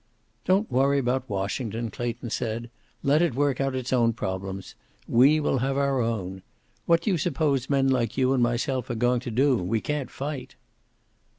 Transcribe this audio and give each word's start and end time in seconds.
"Don't 0.45 0.71
worry 0.71 0.97
about 0.97 1.29
Washington," 1.29 1.91
Clayton 1.91 2.31
said. 2.31 2.71
"Let 3.03 3.21
it 3.21 3.35
work 3.35 3.61
out 3.61 3.75
its 3.75 3.93
own 3.93 4.13
problems. 4.13 4.73
We 5.07 5.39
will 5.39 5.59
have 5.59 5.77
our 5.77 6.01
own. 6.01 6.41
What 6.87 7.01
do 7.03 7.11
you 7.11 7.19
suppose 7.19 7.69
men 7.69 7.87
like 7.87 8.17
you 8.17 8.33
and 8.33 8.41
myself 8.41 8.89
are 8.89 8.95
going 8.95 9.19
to 9.19 9.29
do? 9.29 9.57
We 9.57 9.79
can't 9.79 10.09
fight." 10.09 10.55